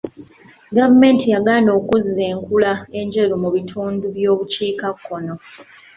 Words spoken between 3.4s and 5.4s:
mu bitundu by'obukiikakkono.